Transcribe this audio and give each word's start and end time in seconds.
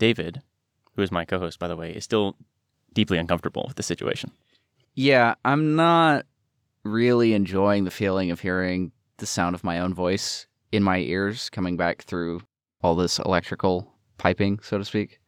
David, 0.00 0.42
who 0.96 1.02
is 1.02 1.12
my 1.12 1.24
co 1.24 1.38
host, 1.38 1.60
by 1.60 1.68
the 1.68 1.76
way, 1.76 1.92
is 1.92 2.02
still 2.02 2.36
deeply 2.92 3.18
uncomfortable 3.18 3.64
with 3.68 3.76
the 3.76 3.84
situation. 3.84 4.32
Yeah, 4.94 5.34
I'm 5.44 5.76
not 5.76 6.26
really 6.82 7.34
enjoying 7.34 7.84
the 7.84 7.90
feeling 7.92 8.32
of 8.32 8.40
hearing 8.40 8.90
the 9.18 9.26
sound 9.26 9.54
of 9.54 9.62
my 9.62 9.78
own 9.78 9.94
voice 9.94 10.46
in 10.72 10.82
my 10.82 10.98
ears 10.98 11.50
coming 11.50 11.76
back 11.76 12.02
through 12.02 12.40
all 12.82 12.96
this 12.96 13.18
electrical 13.20 13.92
piping, 14.18 14.58
so 14.62 14.78
to 14.78 14.84
speak. 14.84 15.20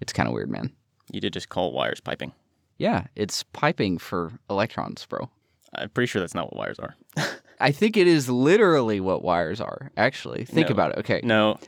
It's 0.00 0.12
kind 0.12 0.28
of 0.28 0.34
weird, 0.34 0.48
man. 0.50 0.72
You 1.10 1.20
did 1.20 1.32
just 1.32 1.48
call 1.48 1.72
wires 1.72 2.00
piping. 2.00 2.32
Yeah, 2.78 3.06
it's 3.16 3.42
piping 3.42 3.98
for 3.98 4.32
electrons, 4.48 5.04
bro. 5.06 5.28
I'm 5.74 5.88
pretty 5.90 6.06
sure 6.06 6.20
that's 6.20 6.34
not 6.34 6.46
what 6.52 6.56
wires 6.56 6.78
are. 6.78 6.94
I 7.60 7.72
think 7.72 7.96
it 7.96 8.06
is 8.06 8.28
literally 8.30 9.00
what 9.00 9.22
wires 9.22 9.60
are, 9.60 9.90
actually. 9.96 10.44
Think 10.44 10.68
No. 10.68 10.72
about 10.72 10.92
it. 10.92 10.98
Okay. 10.98 11.20
no, 11.24 11.58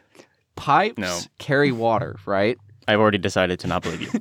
Pipes 0.59 0.99
No. 0.99 1.19
carry 1.39 1.73
water, 1.73 2.17
right? 2.27 2.59
I've 2.87 3.01
already 3.01 3.19
decided 3.19 3.59
to 3.61 3.67
not 3.67 3.83
believe 3.83 4.03
you. 4.03 4.09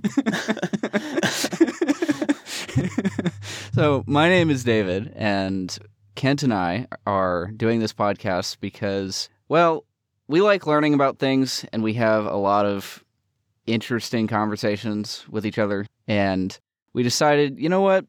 so, 3.73 4.03
my 4.07 4.29
name 4.29 4.49
is 4.49 4.63
David, 4.63 5.11
and 5.15 5.77
Kent 6.15 6.43
and 6.43 6.53
I 6.53 6.87
are 7.05 7.51
doing 7.55 7.79
this 7.79 7.93
podcast 7.93 8.57
because, 8.59 9.29
well, 9.49 9.85
we 10.27 10.41
like 10.41 10.67
learning 10.67 10.93
about 10.93 11.19
things 11.19 11.65
and 11.71 11.83
we 11.83 11.93
have 11.93 12.25
a 12.25 12.35
lot 12.35 12.65
of 12.65 13.03
interesting 13.65 14.27
conversations 14.27 15.25
with 15.29 15.45
each 15.45 15.57
other. 15.57 15.85
And 16.07 16.57
we 16.93 17.03
decided, 17.03 17.59
you 17.59 17.69
know 17.69 17.81
what? 17.81 18.05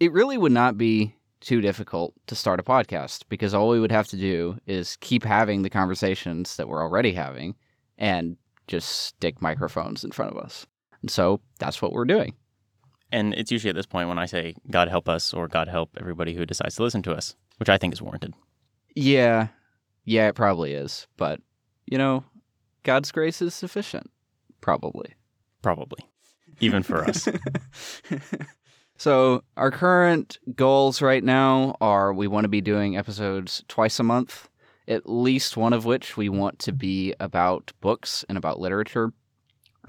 It 0.00 0.12
really 0.12 0.38
would 0.38 0.52
not 0.52 0.76
be 0.76 1.14
too 1.44 1.60
difficult 1.60 2.14
to 2.26 2.34
start 2.34 2.58
a 2.60 2.62
podcast 2.64 3.22
because 3.28 3.54
all 3.54 3.68
we 3.68 3.78
would 3.80 3.92
have 3.92 4.08
to 4.08 4.16
do 4.16 4.58
is 4.66 4.96
keep 5.00 5.22
having 5.24 5.62
the 5.62 5.70
conversations 5.70 6.56
that 6.56 6.68
we're 6.68 6.82
already 6.82 7.12
having 7.12 7.54
and 7.98 8.36
just 8.66 8.88
stick 8.88 9.40
microphones 9.42 10.02
in 10.04 10.10
front 10.10 10.32
of 10.32 10.38
us. 10.38 10.66
And 11.02 11.10
so 11.10 11.40
that's 11.58 11.80
what 11.82 11.92
we're 11.92 12.06
doing. 12.06 12.34
and 13.12 13.34
it's 13.34 13.52
usually 13.52 13.70
at 13.70 13.76
this 13.76 13.86
point 13.86 14.08
when 14.08 14.18
I 14.18 14.26
say, 14.26 14.54
God 14.70 14.88
help 14.88 15.08
us 15.08 15.32
or 15.34 15.46
God 15.46 15.68
help 15.68 15.90
everybody 16.00 16.34
who 16.34 16.44
decides 16.46 16.74
to 16.76 16.82
listen 16.82 17.02
to 17.02 17.12
us, 17.12 17.36
which 17.58 17.68
I 17.68 17.78
think 17.78 17.92
is 17.92 18.02
warranted. 18.02 18.34
Yeah. 18.96 19.48
Yeah, 20.04 20.28
it 20.28 20.34
probably 20.34 20.72
is. 20.72 21.06
But, 21.16 21.40
you 21.86 21.98
know, 21.98 22.24
God's 22.82 23.12
grace 23.12 23.40
is 23.40 23.54
sufficient. 23.54 24.10
Probably. 24.60 25.14
Probably. 25.62 26.04
Even 26.60 26.82
for 26.82 27.04
us. 27.04 27.28
so, 28.96 29.42
our 29.56 29.70
current 29.70 30.38
goals 30.54 31.02
right 31.02 31.22
now 31.22 31.76
are 31.80 32.12
we 32.12 32.28
want 32.28 32.44
to 32.44 32.48
be 32.48 32.60
doing 32.60 32.96
episodes 32.96 33.64
twice 33.66 33.98
a 33.98 34.04
month, 34.04 34.48
at 34.86 35.08
least 35.08 35.56
one 35.56 35.72
of 35.72 35.84
which 35.84 36.16
we 36.16 36.28
want 36.28 36.58
to 36.60 36.72
be 36.72 37.14
about 37.18 37.72
books 37.80 38.24
and 38.28 38.38
about 38.38 38.60
literature. 38.60 39.12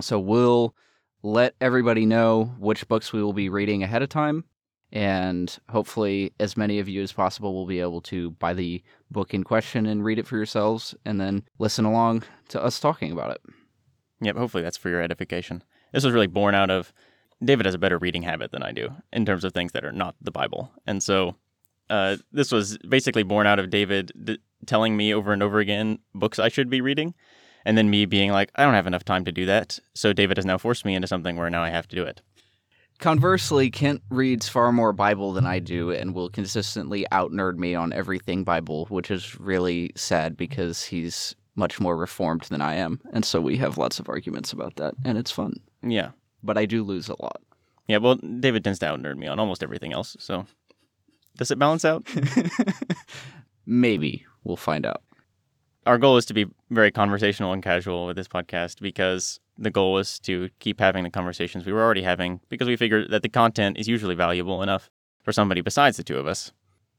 So, 0.02 0.20
we'll 0.20 0.76
let 1.22 1.56
everybody 1.62 2.06
know 2.06 2.56
which 2.60 2.88
books 2.88 3.14
we 3.14 3.22
will 3.22 3.34
be 3.34 3.50
reading 3.50 3.84
ahead 3.84 4.02
of 4.02 4.10
time. 4.10 4.44
And 4.92 5.56
hopefully, 5.70 6.34
as 6.40 6.58
many 6.58 6.80
of 6.80 6.90
you 6.90 7.04
as 7.04 7.12
possible 7.12 7.54
will 7.54 7.66
be 7.66 7.80
able 7.82 8.02
to 8.02 8.32
buy 8.32 8.54
the 8.54 8.82
book 9.12 9.34
in 9.34 9.44
question 9.44 9.86
and 9.86 10.04
read 10.04 10.20
it 10.20 10.28
for 10.28 10.38
yourselves 10.38 10.96
and 11.06 11.20
then 11.20 11.44
listen 11.60 11.86
along 11.86 12.24
to 12.50 12.64
us 12.64 12.80
talking 12.80 13.12
about 13.12 13.32
it. 13.32 13.42
Yep, 14.22 14.38
hopefully 14.38 14.64
that's 14.64 14.78
for 14.78 14.90
your 14.90 15.02
edification. 15.02 15.64
This 15.92 16.04
was 16.04 16.14
really 16.14 16.28
born 16.28 16.56
out 16.56 16.72
of 16.72 16.94
David 17.44 17.66
has 17.66 17.76
a 17.76 17.80
better 17.80 17.98
reading 17.98 18.24
habit 18.24 18.52
than 18.52 18.64
I 18.64 18.72
do 18.72 18.94
in 19.12 19.26
terms 19.26 19.44
of 19.44 19.54
things 19.54 19.74
that 19.74 19.86
are 19.86 19.92
not 19.92 20.16
the 20.22 20.32
Bible. 20.32 20.72
And 20.88 21.04
so 21.04 21.36
uh, 21.90 22.18
this 22.32 22.52
was 22.52 22.78
basically 22.80 23.24
born 23.24 23.48
out 23.48 23.60
of 23.60 23.70
David 23.70 24.12
d- 24.24 24.40
telling 24.66 24.96
me 24.98 25.14
over 25.14 25.34
and 25.34 25.44
over 25.44 25.60
again 25.60 26.00
books 26.14 26.40
I 26.40 26.50
should 26.50 26.70
be 26.70 26.82
reading. 26.82 27.14
And 27.66 27.78
then 27.78 27.90
me 27.90 28.06
being 28.06 28.32
like, 28.32 28.52
I 28.56 28.64
don't 28.64 28.76
have 28.76 28.88
enough 28.88 29.06
time 29.06 29.26
to 29.26 29.32
do 29.32 29.46
that. 29.48 29.80
So 29.96 30.14
David 30.14 30.38
has 30.38 30.46
now 30.46 30.58
forced 30.58 30.86
me 30.86 30.96
into 30.96 31.08
something 31.08 31.36
where 31.36 31.50
now 31.50 31.64
I 31.64 31.70
have 31.70 31.88
to 31.90 31.96
do 31.96 32.04
it. 32.04 32.22
Conversely, 33.00 33.70
Kent 33.70 34.02
reads 34.10 34.48
far 34.48 34.72
more 34.72 34.94
Bible 34.94 35.34
than 35.34 35.46
I 35.46 35.60
do 35.60 35.92
and 35.92 36.14
will 36.14 36.30
consistently 36.30 37.06
out 37.12 37.32
nerd 37.32 37.58
me 37.58 37.76
on 37.76 37.92
everything 37.92 38.44
Bible, 38.44 38.86
which 38.86 39.12
is 39.12 39.38
really 39.40 39.92
sad 39.96 40.38
because 40.38 40.84
he's 40.84 41.36
much 41.56 41.80
more 41.80 41.98
reformed 41.98 42.44
than 42.44 42.62
I 42.62 42.76
am. 42.76 43.02
And 43.12 43.26
so 43.26 43.42
we 43.42 43.58
have 43.58 43.78
lots 43.78 44.00
of 44.00 44.08
arguments 44.08 44.54
about 44.54 44.78
that, 44.78 44.94
and 45.04 45.18
it's 45.18 45.32
fun. 45.32 45.56
Yeah. 45.82 46.12
But 46.46 46.58
I 46.58 46.66
do 46.66 46.84
lose 46.84 47.10
a 47.10 47.22
lot. 47.22 47.42
Yeah, 47.88 47.98
well, 47.98 48.16
David 48.16 48.64
tends 48.64 48.80
to 48.80 48.88
out 48.88 49.02
nerd 49.02 49.18
me 49.18 49.28
on 49.28 49.40
almost 49.40 49.64
everything 49.64 49.94
else. 49.94 50.16
So 50.20 50.46
does 51.38 51.52
it 51.52 51.60
balance 51.60 51.84
out? 51.86 52.08
Maybe. 53.66 54.26
We'll 54.44 54.56
find 54.58 54.86
out. 54.86 55.02
our 55.88 55.98
goal 55.98 56.18
is 56.18 56.26
to 56.28 56.34
be 56.34 56.46
very 56.70 56.92
conversational 56.92 57.52
and 57.54 57.64
casual 57.64 58.06
with 58.08 58.16
this 58.16 58.28
podcast 58.28 58.80
because 58.82 59.40
the 59.58 59.72
goal 59.72 59.94
was 59.94 60.20
to 60.20 60.50
keep 60.60 60.80
having 60.80 61.04
the 61.04 61.10
conversations 61.10 61.66
we 61.66 61.74
were 61.74 61.84
already 61.84 62.04
having 62.04 62.40
because 62.50 62.68
we 62.68 62.76
figured 62.76 63.10
that 63.12 63.22
the 63.24 63.30
content 63.30 63.78
is 63.78 63.88
usually 63.88 64.16
valuable 64.16 64.62
enough 64.62 64.90
for 65.24 65.32
somebody 65.32 65.62
besides 65.62 65.98
the 65.98 66.04
two 66.04 66.18
of 66.18 66.28
us. 66.28 66.52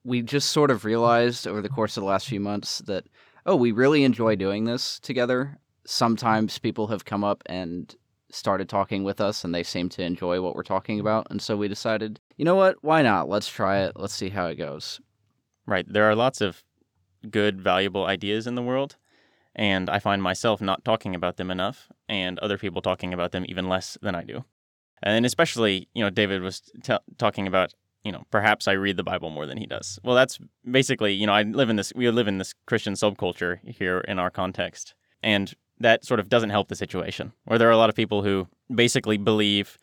we 0.04 0.22
just 0.22 0.50
sort 0.50 0.70
of 0.70 0.84
realized 0.84 1.46
over 1.46 1.60
the 1.62 1.68
course 1.68 1.96
of 1.96 2.00
the 2.02 2.06
last 2.08 2.26
few 2.28 2.40
months 2.40 2.78
that 2.86 3.04
oh 3.44 3.56
we 3.56 3.70
really 3.72 4.02
enjoy 4.04 4.34
doing 4.36 4.64
this 4.64 4.98
together 5.00 5.58
sometimes 5.84 6.58
people 6.58 6.86
have 6.88 7.04
come 7.04 7.22
up 7.24 7.42
and 7.46 7.94
started 8.30 8.68
talking 8.68 9.04
with 9.04 9.20
us 9.20 9.44
and 9.44 9.54
they 9.54 9.62
seem 9.62 9.88
to 9.88 10.02
enjoy 10.02 10.40
what 10.40 10.54
we're 10.54 10.62
talking 10.62 10.98
about 10.98 11.26
and 11.30 11.40
so 11.40 11.56
we 11.56 11.68
decided 11.68 12.20
you 12.36 12.44
know 12.44 12.56
what 12.56 12.76
why 12.82 13.00
not 13.02 13.28
let's 13.28 13.48
try 13.48 13.78
it 13.78 13.92
let's 13.96 14.14
see 14.14 14.28
how 14.28 14.46
it 14.46 14.56
goes 14.56 15.00
Right. 15.66 15.84
There 15.88 16.04
are 16.04 16.14
lots 16.14 16.40
of 16.40 16.62
good, 17.28 17.60
valuable 17.60 18.06
ideas 18.06 18.46
in 18.46 18.54
the 18.54 18.62
world, 18.62 18.96
and 19.54 19.90
I 19.90 19.98
find 19.98 20.22
myself 20.22 20.60
not 20.60 20.84
talking 20.84 21.14
about 21.14 21.36
them 21.36 21.50
enough, 21.50 21.88
and 22.08 22.38
other 22.38 22.56
people 22.56 22.80
talking 22.80 23.12
about 23.12 23.32
them 23.32 23.44
even 23.48 23.68
less 23.68 23.98
than 24.00 24.14
I 24.14 24.22
do. 24.22 24.44
And 25.02 25.26
especially, 25.26 25.88
you 25.92 26.02
know, 26.02 26.10
David 26.10 26.42
was 26.42 26.62
t- 26.82 26.96
talking 27.18 27.46
about, 27.46 27.74
you 28.04 28.12
know, 28.12 28.24
perhaps 28.30 28.68
I 28.68 28.72
read 28.72 28.96
the 28.96 29.02
Bible 29.02 29.30
more 29.30 29.44
than 29.44 29.58
he 29.58 29.66
does. 29.66 29.98
Well, 30.04 30.14
that's 30.14 30.38
basically, 30.70 31.12
you 31.12 31.26
know, 31.26 31.34
I 31.34 31.42
live 31.42 31.68
in 31.68 31.76
this, 31.76 31.92
we 31.94 32.08
live 32.10 32.28
in 32.28 32.38
this 32.38 32.54
Christian 32.66 32.94
subculture 32.94 33.58
here 33.66 33.98
in 34.00 34.18
our 34.18 34.30
context, 34.30 34.94
and 35.22 35.52
that 35.80 36.04
sort 36.04 36.20
of 36.20 36.28
doesn't 36.28 36.50
help 36.50 36.68
the 36.68 36.76
situation. 36.76 37.32
Where 37.44 37.58
there 37.58 37.68
are 37.68 37.72
a 37.72 37.76
lot 37.76 37.90
of 37.90 37.96
people 37.96 38.22
who 38.22 38.48
basically 38.74 39.18
believe, 39.18 39.78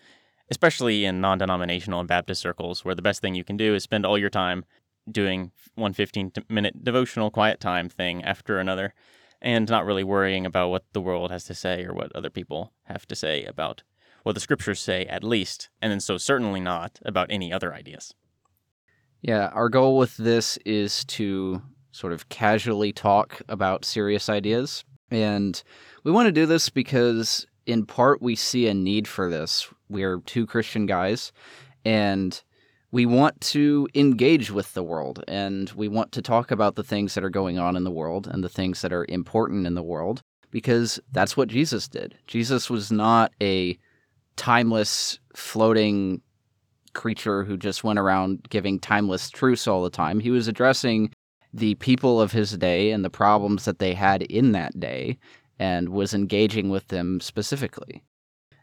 especially 0.50 1.06
in 1.06 1.22
non-denominational 1.22 2.00
and 2.00 2.08
Baptist 2.08 2.42
circles, 2.42 2.84
where 2.84 2.96
the 2.96 3.02
best 3.02 3.22
thing 3.22 3.36
you 3.36 3.44
can 3.44 3.58
do 3.58 3.76
is 3.76 3.84
spend 3.84 4.06
all 4.06 4.18
your 4.18 4.30
time 4.30 4.66
doing 5.12 5.52
one 5.76 5.94
15 5.94 6.32
minute 6.50 6.84
devotional 6.84 7.30
quiet 7.30 7.60
time 7.60 7.90
thing 7.90 8.24
after 8.24 8.60
another 8.60 8.94
and 9.42 9.70
not 9.70 9.86
really 9.86 10.04
worrying 10.04 10.46
about 10.46 10.70
what 10.70 10.86
the 10.94 11.02
world 11.02 11.30
has 11.30 11.44
to 11.44 11.54
say 11.54 11.84
or 11.84 11.94
what 11.94 12.16
other 12.16 12.30
people 12.30 12.72
have 12.84 13.06
to 13.08 13.16
say 13.16 13.44
about 13.44 13.84
what 14.24 14.34
the 14.34 14.40
scriptures 14.40 14.80
say 14.80 15.06
at 15.06 15.24
least 15.24 15.70
and 15.82 15.92
then 15.92 16.00
so 16.00 16.18
certainly 16.18 16.62
not 16.62 17.00
about 17.04 17.28
any 17.30 17.52
other 17.52 17.74
ideas 17.74 18.14
yeah 19.22 19.48
our 19.48 19.68
goal 19.68 19.98
with 19.98 20.16
this 20.16 20.58
is 20.66 21.04
to 21.06 21.62
sort 21.92 22.14
of 22.14 22.30
casually 22.30 22.94
talk 22.94 23.42
about 23.50 23.84
serious 23.84 24.30
ideas 24.30 24.86
and 25.14 25.64
we 26.04 26.12
want 26.12 26.28
to 26.28 26.32
do 26.32 26.46
this 26.46 26.70
because 26.70 27.46
in 27.66 27.86
part 27.86 28.22
we 28.22 28.36
see 28.36 28.68
a 28.68 28.74
need 28.74 29.08
for 29.08 29.30
this 29.30 29.68
we're 29.90 30.20
two 30.22 30.46
christian 30.46 30.86
guys 30.86 31.32
and 31.86 32.44
we 32.92 33.08
want 33.08 33.42
to 33.42 33.88
engage 33.96 34.52
with 34.52 34.72
the 34.76 34.84
world 34.84 35.24
and 35.28 35.72
we 35.72 35.88
want 35.88 36.12
to 36.12 36.22
talk 36.22 36.52
about 36.52 36.76
the 36.76 36.84
things 36.84 37.16
that 37.16 37.24
are 37.24 37.30
going 37.30 37.58
on 37.58 37.76
in 37.76 37.84
the 37.84 37.92
world 37.92 38.28
and 38.28 38.44
the 38.44 38.50
things 38.50 38.82
that 38.82 38.94
are 38.94 39.08
important 39.10 39.66
in 39.66 39.74
the 39.74 39.82
world 39.82 40.22
because 40.52 41.00
that's 41.12 41.36
what 41.36 41.50
Jesus 41.50 41.88
did. 41.88 42.14
Jesus 42.28 42.70
was 42.70 42.92
not 42.92 43.34
a 43.42 43.78
timeless 44.36 45.18
floating 45.36 46.22
creature 46.94 47.44
who 47.44 47.58
just 47.58 47.84
went 47.84 47.98
around 47.98 48.46
giving 48.50 48.80
timeless 48.80 49.32
truths 49.32 49.68
all 49.68 49.82
the 49.82 49.90
time. 49.90 50.20
He 50.20 50.30
was 50.30 50.48
addressing 50.48 51.12
the 51.54 51.76
people 51.76 52.20
of 52.20 52.32
his 52.32 52.58
day 52.58 52.92
and 52.92 53.06
the 53.06 53.10
problems 53.10 53.66
that 53.66 53.80
they 53.80 53.94
had 53.94 54.24
in 54.24 54.54
that 54.54 54.80
day 54.80 55.18
and 55.60 55.90
was 55.90 56.14
engaging 56.14 56.70
with 56.70 56.88
them 56.88 57.20
specifically. 57.20 58.04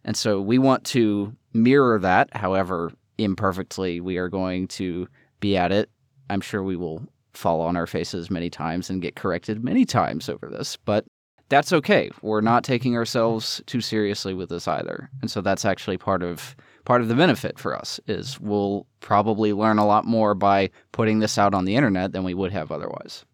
And 0.05 0.17
so 0.17 0.41
we 0.41 0.59
want 0.59 0.85
to 0.87 1.35
mirror 1.53 1.99
that, 1.99 2.35
however 2.37 2.93
imperfectly 3.19 4.01
we 4.01 4.17
are 4.17 4.29
going 4.29 4.67
to 4.67 5.07
be 5.41 5.57
at 5.57 5.73
it. 5.73 5.91
I'm 6.31 6.41
sure 6.41 6.63
we 6.63 6.77
will 6.77 7.03
fall 7.33 7.61
on 7.61 7.77
our 7.77 7.87
faces 7.87 8.31
many 8.31 8.51
times 8.51 8.91
and 8.91 9.03
get 9.03 9.15
corrected 9.15 9.63
many 9.63 9.85
times 9.85 10.29
over 10.29 10.49
this, 10.49 10.77
but 10.77 11.05
that's 11.51 11.73
okay. 11.75 12.11
We're 12.23 12.41
not 12.41 12.65
taking 12.65 12.97
ourselves 12.97 13.61
too 13.67 13.83
seriously 13.83 14.33
with 14.33 14.49
this 14.49 14.67
either. 14.67 15.11
And 15.21 15.31
so 15.31 15.43
that's 15.43 15.67
actually 15.67 15.99
part 15.99 16.23
of 16.23 16.57
part 16.87 17.03
of 17.03 17.09
the 17.09 17.15
benefit 17.15 17.59
for 17.59 17.77
us 17.77 18.01
is 18.07 18.41
we'll 18.41 18.87
probably 19.01 19.53
learn 19.53 19.77
a 19.79 19.87
lot 19.87 20.07
more 20.07 20.35
by 20.35 20.71
putting 20.93 21.19
this 21.19 21.37
out 21.37 21.53
on 21.53 21.67
the 21.67 21.77
internet 21.77 22.13
than 22.13 22.25
we 22.25 22.33
would 22.33 22.53
have 22.53 22.73
otherwise. 22.73 23.25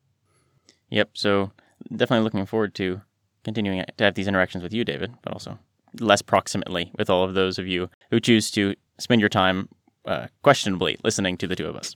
yep 0.90 1.10
so 1.14 1.50
definitely 1.94 2.24
looking 2.24 2.44
forward 2.44 2.74
to 2.74 3.00
continuing 3.44 3.84
to 3.96 4.04
have 4.04 4.14
these 4.14 4.26
interactions 4.26 4.62
with 4.64 4.72
you 4.72 4.84
david 4.84 5.14
but 5.22 5.32
also 5.32 5.58
less 6.00 6.20
proximately 6.22 6.90
with 6.98 7.08
all 7.08 7.22
of 7.24 7.34
those 7.34 7.58
of 7.58 7.66
you 7.68 7.88
who 8.10 8.18
choose 8.20 8.50
to 8.50 8.74
spend 8.98 9.20
your 9.20 9.28
time 9.30 9.68
uh, 10.06 10.26
questionably 10.42 10.98
listening 11.04 11.36
to 11.36 11.46
the 11.46 11.56
two 11.56 11.66
of 11.66 11.76
us 11.76 11.94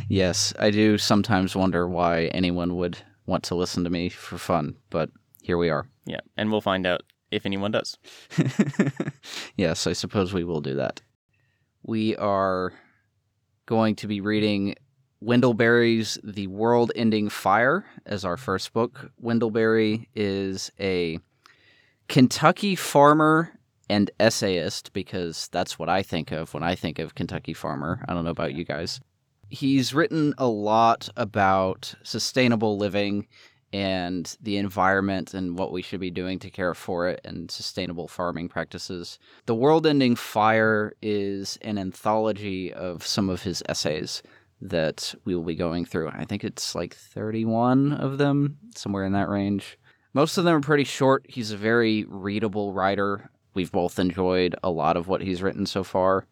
yes, 0.08 0.52
I 0.58 0.70
do 0.70 0.98
sometimes 0.98 1.54
wonder 1.56 1.86
why 1.88 2.26
anyone 2.26 2.76
would 2.76 2.98
want 3.26 3.44
to 3.44 3.54
listen 3.54 3.84
to 3.84 3.90
me 3.90 4.08
for 4.08 4.38
fun, 4.38 4.76
but 4.90 5.10
here 5.42 5.58
we 5.58 5.70
are. 5.70 5.86
Yeah, 6.06 6.20
and 6.36 6.50
we'll 6.50 6.60
find 6.60 6.86
out 6.86 7.02
if 7.30 7.44
anyone 7.46 7.72
does. 7.72 7.98
yes, 9.56 9.86
I 9.86 9.92
suppose 9.92 10.32
we 10.32 10.44
will 10.44 10.60
do 10.60 10.74
that. 10.74 11.02
We 11.82 12.16
are 12.16 12.72
going 13.66 13.96
to 13.96 14.06
be 14.06 14.20
reading 14.20 14.76
Wendell 15.20 15.54
Berry's 15.54 16.18
The 16.22 16.46
World 16.46 16.92
Ending 16.94 17.28
Fire 17.28 17.84
as 18.04 18.24
our 18.24 18.36
first 18.36 18.72
book. 18.72 19.10
Wendell 19.18 19.50
Berry 19.50 20.08
is 20.14 20.70
a 20.78 21.18
Kentucky 22.08 22.76
farmer 22.76 23.58
and 23.88 24.10
essayist 24.20 24.92
because 24.92 25.48
that's 25.52 25.78
what 25.78 25.88
I 25.88 26.02
think 26.02 26.32
of 26.32 26.52
when 26.54 26.62
I 26.62 26.74
think 26.74 26.98
of 26.98 27.14
Kentucky 27.14 27.54
farmer. 27.54 28.04
I 28.08 28.14
don't 28.14 28.24
know 28.24 28.30
about 28.30 28.54
you 28.54 28.64
guys. 28.64 29.00
He's 29.48 29.94
written 29.94 30.34
a 30.38 30.48
lot 30.48 31.08
about 31.16 31.94
sustainable 32.02 32.76
living 32.78 33.26
and 33.72 34.36
the 34.40 34.56
environment 34.56 35.34
and 35.34 35.58
what 35.58 35.72
we 35.72 35.82
should 35.82 36.00
be 36.00 36.10
doing 36.10 36.38
to 36.40 36.50
care 36.50 36.74
for 36.74 37.08
it 37.08 37.20
and 37.24 37.50
sustainable 37.50 38.08
farming 38.08 38.48
practices. 38.48 39.18
The 39.46 39.54
World 39.54 39.86
Ending 39.86 40.16
Fire 40.16 40.94
is 41.02 41.58
an 41.62 41.78
anthology 41.78 42.72
of 42.72 43.06
some 43.06 43.28
of 43.28 43.42
his 43.42 43.62
essays 43.68 44.22
that 44.60 45.14
we 45.24 45.34
will 45.34 45.42
be 45.42 45.54
going 45.54 45.84
through. 45.84 46.08
I 46.08 46.24
think 46.24 46.42
it's 46.42 46.74
like 46.74 46.94
31 46.94 47.92
of 47.92 48.18
them, 48.18 48.58
somewhere 48.74 49.04
in 49.04 49.12
that 49.12 49.28
range. 49.28 49.78
Most 50.14 50.38
of 50.38 50.44
them 50.44 50.56
are 50.56 50.60
pretty 50.60 50.84
short. 50.84 51.26
He's 51.28 51.50
a 51.52 51.56
very 51.56 52.04
readable 52.08 52.72
writer. 52.72 53.30
We've 53.52 53.72
both 53.72 53.98
enjoyed 53.98 54.54
a 54.62 54.70
lot 54.70 54.96
of 54.96 55.08
what 55.08 55.20
he's 55.20 55.42
written 55.42 55.66
so 55.66 55.84
far. 55.84 56.26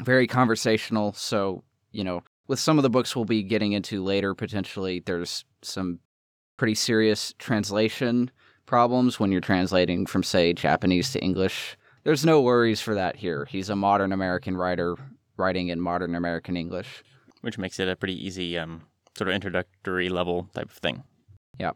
Very 0.00 0.26
conversational. 0.26 1.12
So, 1.14 1.64
you 1.90 2.04
know, 2.04 2.22
with 2.48 2.58
some 2.58 2.78
of 2.78 2.82
the 2.82 2.90
books 2.90 3.14
we'll 3.14 3.24
be 3.24 3.42
getting 3.42 3.72
into 3.72 4.02
later, 4.02 4.34
potentially, 4.34 5.00
there's 5.04 5.44
some 5.62 6.00
pretty 6.56 6.74
serious 6.74 7.34
translation 7.38 8.30
problems 8.66 9.20
when 9.20 9.32
you're 9.32 9.40
translating 9.40 10.06
from, 10.06 10.22
say, 10.22 10.52
Japanese 10.52 11.12
to 11.12 11.20
English. 11.20 11.76
There's 12.04 12.24
no 12.24 12.40
worries 12.40 12.80
for 12.80 12.94
that 12.94 13.16
here. 13.16 13.46
He's 13.46 13.68
a 13.68 13.76
modern 13.76 14.12
American 14.12 14.56
writer 14.56 14.96
writing 15.36 15.68
in 15.68 15.80
modern 15.80 16.14
American 16.14 16.56
English. 16.56 17.02
Which 17.42 17.58
makes 17.58 17.78
it 17.78 17.88
a 17.88 17.96
pretty 17.96 18.26
easy 18.26 18.58
um, 18.58 18.82
sort 19.16 19.28
of 19.28 19.34
introductory 19.34 20.08
level 20.08 20.48
type 20.54 20.70
of 20.70 20.76
thing. 20.76 21.02
Yeah. 21.58 21.72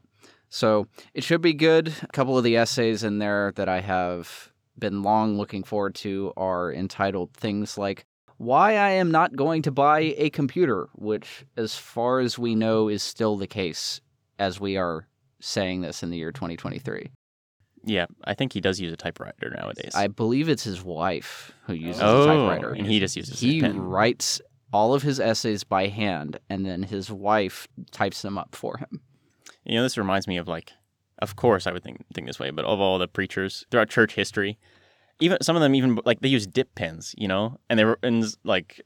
So 0.48 0.88
it 1.14 1.22
should 1.24 1.40
be 1.40 1.52
good. 1.52 1.92
A 2.02 2.08
couple 2.08 2.36
of 2.36 2.44
the 2.44 2.56
essays 2.56 3.04
in 3.04 3.18
there 3.18 3.52
that 3.56 3.68
I 3.68 3.80
have 3.80 4.52
been 4.78 5.02
long 5.02 5.36
looking 5.36 5.62
forward 5.62 5.94
to 5.96 6.32
are 6.36 6.72
entitled 6.72 7.32
things 7.34 7.78
like 7.78 8.06
Why 8.40 8.76
I 8.76 8.92
Am 8.92 9.10
Not 9.10 9.36
Going 9.36 9.60
to 9.64 9.70
Buy 9.70 10.14
a 10.16 10.30
Computer, 10.30 10.88
which, 10.94 11.44
as 11.58 11.76
far 11.76 12.20
as 12.20 12.38
we 12.38 12.54
know, 12.54 12.88
is 12.88 13.02
still 13.02 13.36
the 13.36 13.46
case 13.46 14.00
as 14.38 14.58
we 14.58 14.78
are 14.78 15.06
saying 15.40 15.82
this 15.82 16.02
in 16.02 16.08
the 16.08 16.16
year 16.16 16.32
2023. 16.32 17.10
Yeah, 17.84 18.06
I 18.24 18.32
think 18.32 18.54
he 18.54 18.62
does 18.62 18.80
use 18.80 18.94
a 18.94 18.96
typewriter 18.96 19.54
nowadays. 19.54 19.92
I 19.94 20.06
believe 20.06 20.48
it's 20.48 20.64
his 20.64 20.82
wife 20.82 21.52
who 21.66 21.74
uses 21.74 22.00
oh, 22.00 22.22
a 22.22 22.26
typewriter. 22.28 22.70
and 22.72 22.86
he 22.86 22.98
just 22.98 23.14
uses 23.14 23.38
he 23.38 23.58
a 23.58 23.62
pen. 23.62 23.78
writes 23.78 24.40
all 24.72 24.94
of 24.94 25.02
his 25.02 25.20
essays 25.20 25.62
by 25.62 25.88
hand, 25.88 26.40
and 26.48 26.64
then 26.64 26.82
his 26.82 27.12
wife 27.12 27.68
types 27.90 28.22
them 28.22 28.38
up 28.38 28.54
for 28.54 28.78
him. 28.78 29.02
You 29.66 29.74
know, 29.74 29.82
this 29.82 29.98
reminds 29.98 30.26
me 30.26 30.38
of 30.38 30.48
like, 30.48 30.72
of 31.18 31.36
course, 31.36 31.66
I 31.66 31.72
would 31.72 31.82
think 31.82 32.06
think 32.14 32.26
this 32.26 32.38
way, 32.38 32.50
but 32.50 32.64
of 32.64 32.80
all 32.80 32.98
the 32.98 33.06
preachers 33.06 33.66
throughout 33.70 33.90
church 33.90 34.14
history, 34.14 34.58
even 35.20 35.38
some 35.42 35.56
of 35.56 35.62
them 35.62 35.74
even 35.74 35.98
like 36.04 36.20
they 36.20 36.28
use 36.28 36.46
dip 36.46 36.74
pens, 36.74 37.14
you 37.16 37.28
know, 37.28 37.58
and 37.68 37.78
they 37.78 37.84
were 37.84 37.98
and 38.02 38.24
like, 38.44 38.80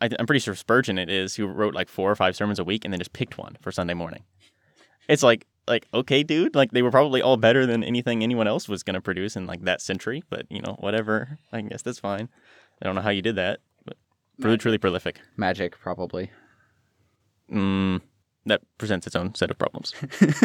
I, 0.00 0.10
I'm 0.18 0.26
pretty 0.26 0.40
sure 0.40 0.54
Spurgeon 0.54 0.98
it 0.98 1.08
is 1.08 1.34
who 1.34 1.46
wrote 1.46 1.74
like 1.74 1.88
four 1.88 2.10
or 2.10 2.16
five 2.16 2.36
sermons 2.36 2.58
a 2.58 2.64
week 2.64 2.84
and 2.84 2.92
then 2.92 3.00
just 3.00 3.12
picked 3.12 3.38
one 3.38 3.56
for 3.60 3.72
Sunday 3.72 3.94
morning. 3.94 4.24
It's 5.08 5.22
like 5.22 5.46
like 5.66 5.86
okay, 5.94 6.22
dude, 6.22 6.54
like 6.54 6.72
they 6.72 6.82
were 6.82 6.90
probably 6.90 7.22
all 7.22 7.36
better 7.36 7.66
than 7.66 7.82
anything 7.82 8.22
anyone 8.22 8.46
else 8.46 8.68
was 8.68 8.82
gonna 8.82 9.00
produce 9.00 9.36
in 9.36 9.46
like 9.46 9.62
that 9.62 9.80
century, 9.80 10.22
but 10.28 10.46
you 10.50 10.60
know, 10.60 10.76
whatever. 10.80 11.38
I 11.52 11.62
guess 11.62 11.82
that's 11.82 12.00
fine. 12.00 12.28
I 12.82 12.84
don't 12.84 12.94
know 12.94 13.02
how 13.02 13.10
you 13.10 13.22
did 13.22 13.36
that, 13.36 13.60
but 13.84 14.60
truly 14.60 14.78
prolific. 14.78 15.20
Magic, 15.36 15.78
probably. 15.78 16.30
Mm, 17.50 18.00
that 18.46 18.60
presents 18.78 19.06
its 19.06 19.16
own 19.16 19.34
set 19.34 19.50
of 19.50 19.58
problems. 19.58 19.94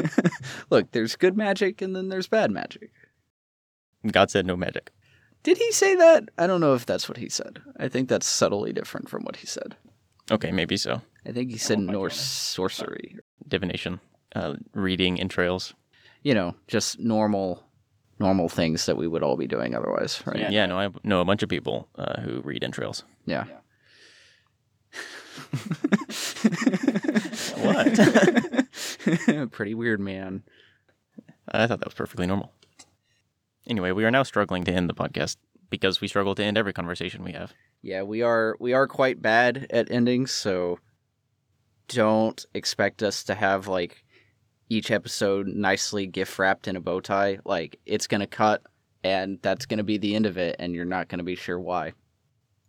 Look, 0.70 0.92
there's 0.92 1.16
good 1.16 1.36
magic 1.36 1.82
and 1.82 1.96
then 1.96 2.10
there's 2.10 2.28
bad 2.28 2.52
magic. 2.52 2.92
God 4.10 4.32
said 4.32 4.46
no 4.46 4.56
magic. 4.56 4.92
Did 5.44 5.58
he 5.58 5.72
say 5.72 5.96
that? 5.96 6.30
I 6.38 6.48
don't 6.48 6.62
know 6.62 6.74
if 6.76 6.86
that's 6.86 7.10
what 7.10 7.18
he 7.18 7.30
said. 7.30 7.60
I 7.78 7.88
think 7.88 8.10
that's 8.10 8.28
subtly 8.28 8.74
different 8.74 9.10
from 9.10 9.24
what 9.24 9.38
he 9.38 9.48
said. 9.48 9.76
Okay, 10.30 10.52
maybe 10.52 10.78
so. 10.78 11.02
I 11.26 11.32
think 11.32 11.52
he 11.52 11.58
said 11.58 11.80
Norse 11.80 12.20
sorcery. 12.20 13.18
Divination, 13.48 14.00
uh, 14.36 14.56
reading 14.74 15.20
entrails. 15.20 15.74
You 16.24 16.34
know, 16.34 16.56
just 16.68 17.00
normal 17.00 17.64
normal 18.20 18.48
things 18.48 18.86
that 18.86 18.98
we 18.98 19.08
would 19.08 19.24
all 19.24 19.36
be 19.36 19.48
doing 19.48 19.74
otherwise, 19.74 20.22
right? 20.26 20.52
Yeah, 20.52 20.68
no, 20.68 20.80
I 20.80 20.90
know 21.04 21.22
a 21.22 21.26
bunch 21.26 21.42
of 21.42 21.50
people 21.50 21.90
uh, 21.96 22.22
who 22.22 22.42
read 22.42 22.64
entrails. 22.64 23.04
Yeah. 23.26 23.46
What? 27.62 29.52
Pretty 29.52 29.74
weird, 29.74 30.00
man. 30.00 30.44
I 31.48 31.68
thought 31.68 31.80
that 31.80 31.88
was 31.88 31.94
perfectly 31.94 32.28
normal. 32.28 32.52
Anyway, 33.72 33.94
we 33.94 34.04
are 34.04 34.12
now 34.12 34.22
struggling 34.22 34.66
to 34.66 34.74
end 34.74 34.90
the 34.90 34.94
podcast 34.94 35.38
because 35.70 36.02
we 36.02 36.08
struggle 36.10 36.36
to 36.36 36.44
end 36.44 36.58
every 36.58 36.74
conversation 36.74 37.24
we 37.24 37.32
have. 37.32 37.54
Yeah, 37.82 38.02
we 38.02 38.22
are 38.22 38.58
we 38.60 38.74
are 38.74 38.86
quite 38.86 39.22
bad 39.22 39.66
at 39.70 39.90
endings, 39.90 40.32
so 40.32 40.78
don't 41.88 42.46
expect 42.54 43.02
us 43.02 43.24
to 43.24 43.34
have 43.34 43.70
like 43.70 44.04
each 44.68 44.92
episode 44.92 45.48
nicely 45.48 46.06
gift 46.06 46.38
wrapped 46.38 46.68
in 46.68 46.76
a 46.76 46.82
bow 46.82 47.00
tie. 47.00 47.40
Like 47.46 47.80
it's 47.86 48.08
gonna 48.08 48.28
cut 48.28 48.62
and 49.06 49.40
that's 49.42 49.66
gonna 49.66 49.86
be 49.86 49.98
the 49.98 50.16
end 50.16 50.26
of 50.26 50.38
it 50.38 50.58
and 50.60 50.76
you're 50.76 50.84
not 50.84 51.08
gonna 51.08 51.24
be 51.24 51.36
sure 51.36 51.58
why. 51.58 51.94